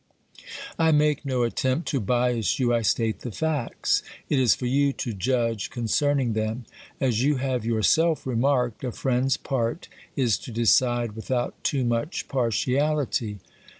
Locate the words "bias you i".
1.99-2.81